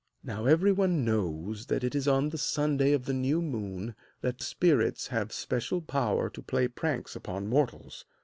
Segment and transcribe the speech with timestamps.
[0.23, 5.09] Now everyone knows that it is on the Sunday of the new moon that spirits
[5.09, 8.05] have special power to play pranks upon mortals.